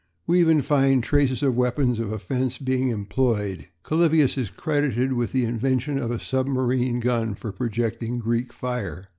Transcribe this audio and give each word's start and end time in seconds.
We 0.25 0.39
even 0.39 0.63
find 0.63 1.03
traces 1.03 1.43
of 1.43 1.57
weapons 1.57 1.99
of 1.99 2.11
offence 2.11 2.57
being 2.57 2.89
employed. 2.89 3.67
Calluvius 3.83 4.35
is 4.35 4.49
credited 4.49 5.13
with 5.13 5.31
the 5.31 5.45
invention 5.45 5.99
of 5.99 6.09
a 6.09 6.19
submarine 6.19 6.99
gun 6.99 7.35
for 7.35 7.51
projecting 7.51 8.17
Greek 8.17 8.51
fire. 8.51 9.09